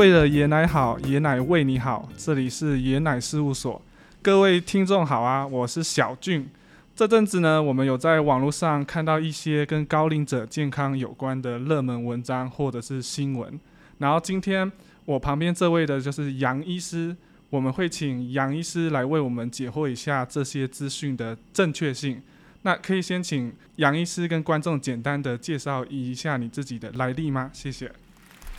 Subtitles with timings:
[0.00, 2.08] 为了爷奶好，爷奶为你好。
[2.16, 3.82] 这里是爷奶事务所，
[4.22, 6.48] 各位听众好啊，我是小俊。
[6.96, 13.60] 这阵子呢，我们有在网络上看到一些跟高龄者健康有关的热门文章或者是新闻。
[13.98, 14.72] 然后今天
[15.04, 17.14] 我旁边这位的就是杨医师，
[17.50, 22.22] 我们会请杨医师来为我们解惑一下这些资讯的正确性。
[22.62, 27.50] 那可以先请杨医师跟观众简单的介绍一下你自己的来历吗？
[27.52, 27.92] 谢谢。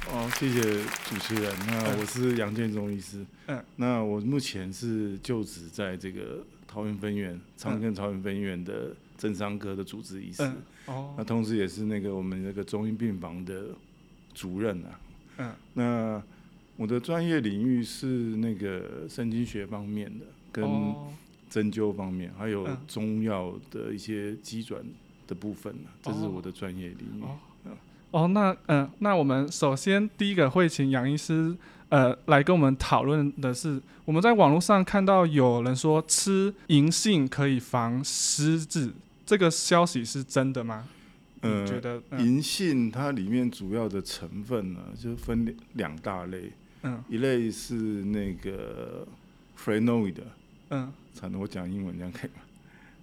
[0.10, 0.62] 哦，谢谢
[1.06, 1.54] 主持人。
[1.68, 3.26] 那我是杨建忠医师。
[3.48, 3.64] 嗯。
[3.76, 10.44] 那我目前是就职在这个桃园分院长庚桃园分院的正商科的主治医师。
[10.88, 11.14] 哦。
[11.18, 13.68] 那同时也是那个我们那个中医病房的
[14.34, 15.00] 主任啊。
[15.38, 15.54] 嗯。
[15.76, 16.24] 那
[16.76, 20.66] 我的专业领域是那个神经学方面的，跟
[21.50, 24.84] 针灸方面，还有中药的一些基转
[25.28, 27.22] 的部分这是我的专业领域。
[27.22, 27.38] 哦，
[28.12, 31.56] 那嗯，那我们首先第一个会请杨医师，
[31.88, 38.92] 呃，来跟我们讨论的是，我们在网络上看到有人说吃银杏可以防失智，
[39.26, 40.88] 这个消息是真的吗？
[41.40, 46.52] 呃，觉得银杏它里面主要的成分呢，就分两大类，
[46.84, 49.08] 嗯，一类是那个
[49.58, 50.16] flavonoid，
[50.70, 52.30] 嗯，才能我讲英文这样可以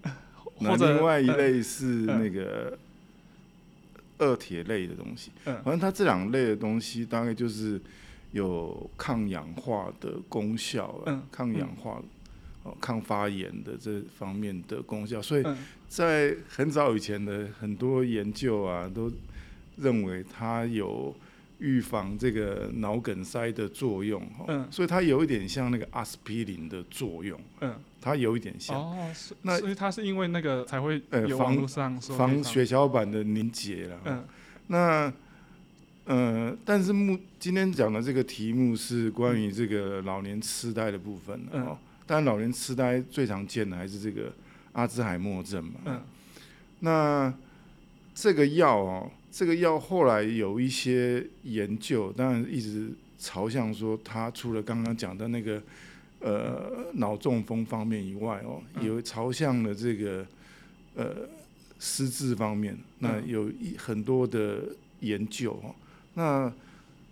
[0.04, 0.12] 吗？
[0.60, 2.78] 那另外一类是那个。
[4.18, 7.80] 二铁类的东西，嗯，反正它这两类的东西大概就是
[8.32, 12.02] 有抗氧化的功效，嗯，抗氧化、
[12.64, 15.44] 哦抗发炎的这方面的功效，所以
[15.88, 19.10] 在很早以前的很多研究啊，都
[19.76, 21.14] 认为它有
[21.58, 27.74] 预防这个脑梗塞的作用，嗯，所以它有一点像那个阿司匹林的作用，嗯。
[28.00, 34.00] 它有一点像哦，那所以它是因为那个才会有网络上防血小板的凝结了。
[34.04, 34.24] 嗯，
[34.68, 35.12] 那
[36.04, 41.76] 呃，但是目今天讲的这个题目是关于这个老年痴呆的部分哦。
[42.06, 44.32] 但老年痴呆最常见的还是这个
[44.72, 45.80] 阿兹海默症嘛。
[45.86, 46.00] 嗯，
[46.78, 47.34] 那
[48.14, 55.62] 这个药哦，这个药后来有一些研究，当然一直朝向说，它除了刚刚讲的那个。
[56.20, 60.26] 呃，脑中风方面以外哦，有朝向的这个
[60.96, 61.14] 呃
[61.78, 64.64] 失智方面，那有一很多的
[64.98, 65.72] 研究哦。
[66.14, 66.52] 那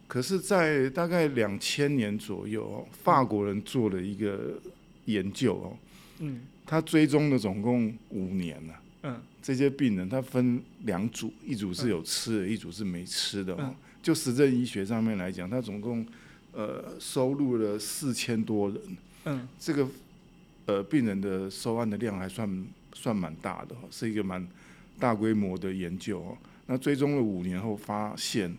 [0.08, 4.58] 可是，在大概两千年左右哦，法国人做了一个
[5.04, 5.76] 研究哦，
[6.18, 8.74] 嗯，他追踪了总共五年了，
[9.06, 13.74] 嗯，这些病人他分两组，一组是有吃的，一组是没吃的哦。
[14.02, 16.06] 就实证医学上面来讲，他总共。
[16.58, 18.80] 呃，收录了四千多人，
[19.26, 19.86] 嗯，这个
[20.64, 24.48] 呃病人的收案的量还算算蛮大的，是一个蛮
[24.98, 26.38] 大规模的研究哦。
[26.64, 28.56] 那追踪了五年后发现，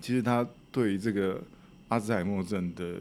[0.00, 1.42] 其实他对这个
[1.88, 2.98] 阿兹海默症的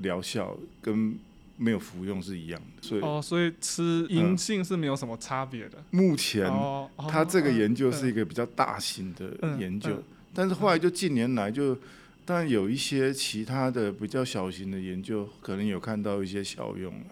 [0.00, 1.16] 疗效跟
[1.56, 5.82] 没有服用是一样的，所以哦，所以吃银杏是没有什么差别的。
[5.90, 6.50] 目前
[7.08, 11.76] 他这个研究是一个比较大型的研究，但是后来就近年来就。
[12.26, 17.06] 但有一些其他的比较小型的研究，可能有看到一些效用了，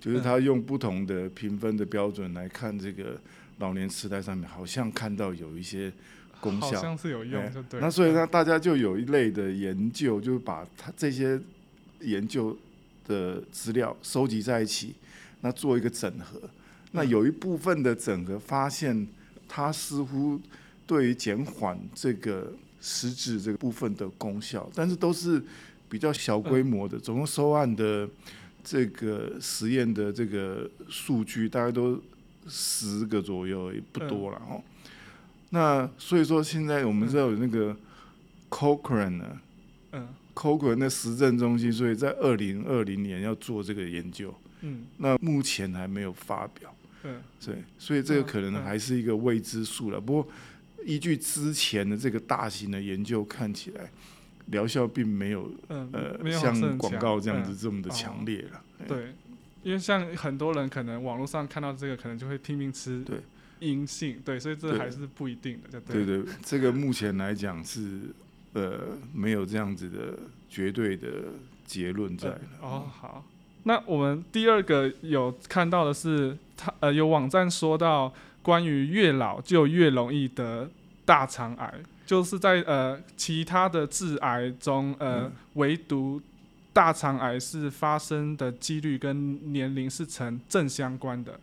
[0.00, 3.16] 就是他用不同的评分的标准来看这个
[3.58, 5.92] 老年痴呆上面，好像看到有一些
[6.40, 7.78] 功效，好像是有用，就对。
[7.78, 11.40] 那所以呢，大家就有一类的研究，就是把他这些
[12.00, 12.58] 研究
[13.10, 14.94] 的资料收集在一起，
[15.40, 16.40] 那做一个整合。
[16.92, 19.08] 那有一部分的整合发现，
[19.48, 20.40] 它似乎
[20.86, 22.52] 对于减缓这个。
[22.82, 25.44] 实质这个部分的功效，但是都是
[25.86, 28.08] 比较小规模的，总共收案的
[28.64, 32.00] 这个实验的这个数据大概都
[32.48, 34.64] 十个左右，也不多了哦。
[35.50, 37.76] 那所以说，现在我们知道有那个
[38.48, 39.40] Cochrane 呢，
[39.92, 40.08] 嗯
[40.40, 50.28] ，Cochrane 的实证中心，所以在二零二零年要做这个研究，嗯，那目前还没有发表，嗯，对，所以这个可能还是一个未知数了，不过。
[50.82, 53.90] 依据之前的这个大型的研究，看起来
[54.46, 58.62] 疗效并没有嗯呃像广告这样子这么的强烈了。
[58.88, 59.12] 对，
[59.62, 63.18] 因为像很多人可能网络上看到这个，可能就会拼命吃对
[63.58, 65.78] 阴性，对，所以这还是不一定的。
[65.82, 68.00] 对对，这个目前来讲是
[68.52, 68.80] 呃
[69.14, 70.18] 没有这样子的
[70.48, 71.08] 绝对的
[71.66, 72.30] 结论在。
[72.60, 73.24] 哦，好，
[73.64, 78.12] 那我们第二个有看到的是，他呃有网站说到。
[78.42, 80.66] 关于越老就越容易得
[81.04, 81.74] 大肠癌，
[82.06, 86.18] 就是在呃其他的致癌中，呃唯独
[86.72, 91.38] 大肠癌是发生的几率跟年龄是成正相关的。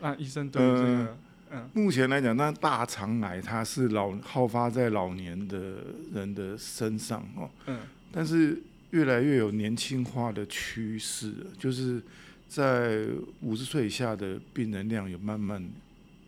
[0.00, 1.16] 啊，医生对这个
[1.50, 1.68] 嗯。
[1.74, 7.80] 目前来讲，那大肠癌它是老好发在老年的人的身上哦，嗯。
[8.12, 8.60] 但是
[8.90, 12.02] 越来越有年轻化的趋势，就是
[12.48, 13.06] 在
[13.40, 15.62] 五十岁以下的病人量有慢慢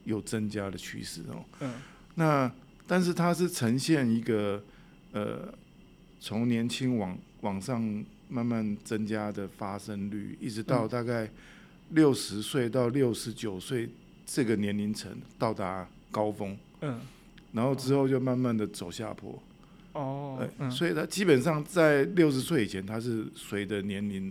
[0.04, 1.44] 有增加的趋势哦。
[1.60, 1.74] 嗯。
[2.16, 2.50] 那
[2.86, 4.62] 但是它是呈现一个
[5.12, 5.52] 呃
[6.20, 10.88] 从年轻往往上慢慢增加的发生率，一直到嗯。
[10.88, 11.30] 大概
[11.90, 13.88] 六十岁到六十九岁
[14.30, 17.00] 这个年龄层到达高峰，嗯。
[17.50, 19.32] 然后之后就慢慢的走下坡。
[19.94, 20.70] 哎，哦嗯。
[20.70, 24.30] 所以它基本上在六十岁以前，它是随着年龄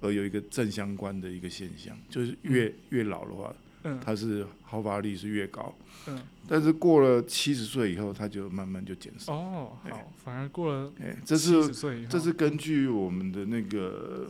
[0.00, 3.54] 而有一个正相关的一个现象，就是越、越老的话，
[3.84, 4.00] 嗯。
[4.04, 5.72] 它是好发率是越高。
[6.08, 6.20] 嗯。
[6.48, 9.32] 但是过了七十岁以后，它就慢慢就减少。
[9.32, 9.92] 哦哎。
[9.92, 14.28] 好，反而过了哎，这七是十岁，这是根据我们的那个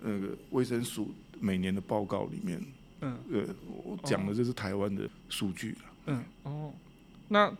[0.00, 2.62] 那个卫生署每年的报告里面，
[3.00, 3.18] 嗯。
[3.32, 3.42] 呃，
[3.84, 5.78] 我讲的这是台湾的数据了。
[6.06, 6.24] 嗯。
[6.44, 6.72] 哦，
[7.28, 7.52] 那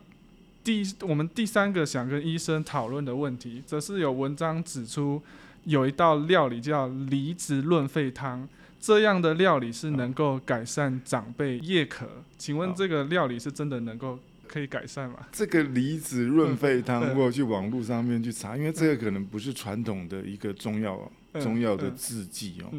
[0.62, 5.22] 第我们第三个想跟医生讨论的问题，则是有文章指出
[5.64, 8.48] 有一道料理叫离子润肺汤。
[8.80, 12.04] 这样的料理是能够改善长辈夜咳，
[12.36, 15.20] 请问这个料理是真的能够可以改善吗？
[15.32, 17.18] 这个离子润肺汤，嗯。
[17.18, 21.42] 我去网络上面去查，因为这个可能不是传统的一个中药嗯。
[21.42, 21.96] 中药的嗯。
[21.96, 22.70] 制剂哦。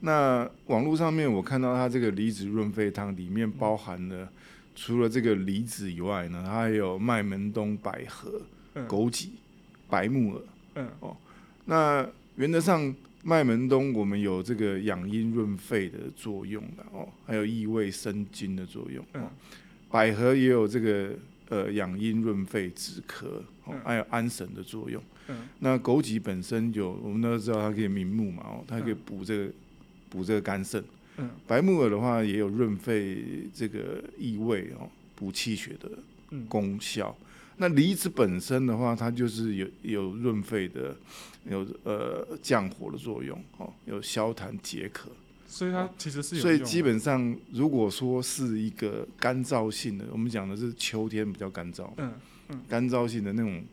[0.00, 4.28] 嗯那网络上面我看到它这个离子润肺汤里面包含了
[4.74, 8.40] 除了这个离子以外呢，它还有麦门冬、百合、
[8.74, 8.86] 嗯。
[8.86, 9.30] 枸杞、
[9.90, 10.42] 白木耳。
[10.76, 10.88] 嗯。
[11.00, 11.16] 哦。
[11.64, 19.04] 那原则上，麦门冬我们有这个养阴润肺的作用的哦，还有益胃生津的作用。
[19.14, 19.22] 嗯。
[19.24, 19.30] 哦，
[19.90, 21.10] 百合也有这个
[21.48, 23.26] 呃养阴润肺止咳，
[23.82, 25.02] 还有安神的作用。
[25.26, 25.48] 嗯。
[25.58, 28.98] 那枸杞本身有，我们都知道它可以明目嘛，哦，它可以嗯。
[29.04, 29.52] 补这个
[30.08, 30.82] 补这个肝肾。
[31.18, 35.90] 嗯白木耳的话也有润肺这个益胃哦，补气血的
[36.30, 37.16] 嗯功效。
[37.56, 40.96] 那梨子本身的话，它就是有有润肺的，
[41.50, 45.10] 有呃降火的作用哦，有消痰解渴。
[45.48, 53.64] 所以它其实是有所以基本上，如果说是一个干燥性的，我们讲的是秋天比较干燥，嗯干燥性的那种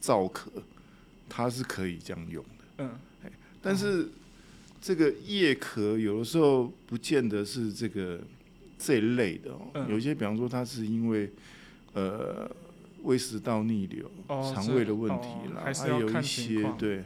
[0.00, 0.46] 燥咳，
[1.28, 2.64] 它是可以这样用的。
[2.78, 2.90] 嗯
[3.60, 4.08] 但是
[4.86, 8.20] 这个夜咳有的时候不见得是这个
[8.78, 9.90] 这一类的哦，嗯。
[9.90, 11.28] 有些比方说它是因为
[11.94, 12.48] 呃
[13.02, 16.78] 胃食道逆流、哦肠胃的问题啦，哦还是要有看一些况。
[16.78, 17.02] 对，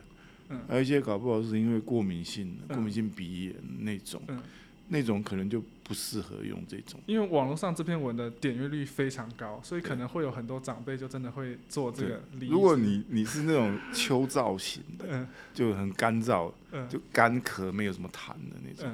[0.51, 0.61] 嗯。
[0.69, 2.75] 还有一些搞不好是因为过敏性的、嗯。
[2.75, 4.39] 过敏性鼻炎那种，嗯
[4.93, 7.01] 那种可能就不适合用这种。
[7.07, 12.21] 因为网络上这篇文的点阅率非常高，所以可能会有很多长辈就真的会做这个。
[12.41, 15.29] 如果你你是那种秋燥型的，嗯。
[15.55, 16.89] 就很干燥，嗯。
[16.89, 18.91] 就干咳没有什么痰的那种，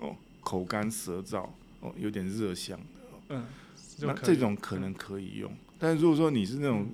[0.00, 0.08] 嗯。
[0.08, 1.48] 哦，口干舌燥，
[1.80, 2.84] 哦，有点热香的。
[3.28, 3.44] 嗯，
[4.00, 6.88] 那这种可能可以用，但是如果说你是那种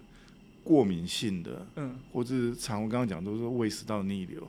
[0.63, 1.99] 过敏性的，嗯。
[2.13, 4.47] 或者是常我刚刚讲都是胃食道逆流、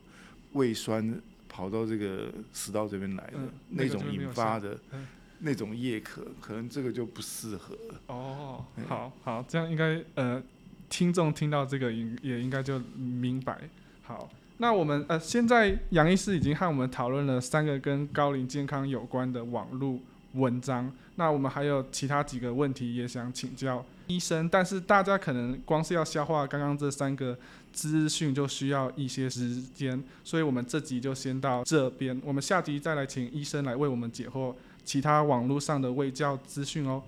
[0.51, 1.21] 胃酸
[1.53, 5.05] 跑到这个食道这边来的、嗯那种引发的、嗯
[5.45, 8.01] 那种夜咳，可能这个就不适合了。
[8.07, 10.41] 哦嗯，好好，这样应该呃，
[10.89, 13.59] 听众听到这个应也应该就明白。
[14.03, 19.99] 好，那我们呃，现在杨医师已经和我们讨论了三个跟高龄健康有关的网络
[20.33, 27.37] 文章，那我们还有其他几个问题也想请教医生，但是大家可能光是要消化刚刚这三个
[27.71, 37.01] 资讯就需要一些时间，所以我们这集就先到这边，我们下集再来请医生来为我们解惑其他网络上的卫教资讯哦。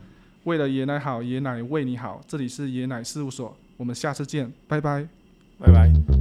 [0.46, 5.08] 为了爷奶好，爷奶为你好，这里是爷奶事务所，我们下次见，拜拜。
[5.58, 6.15] 拜拜。